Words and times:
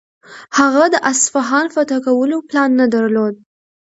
هغه 0.57 0.83
د 0.93 0.95
اصفهان 1.11 1.65
فتح 1.75 1.97
کولو 2.05 2.37
پلان 2.49 2.69
نه 2.79 2.85
درلود. 2.93 3.35